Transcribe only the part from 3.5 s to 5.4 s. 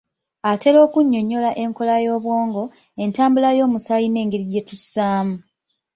y'omusaayi n'engeri gye tussaamu.